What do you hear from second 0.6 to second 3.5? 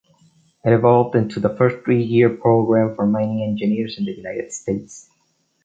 It evolved into the first three-year program for mining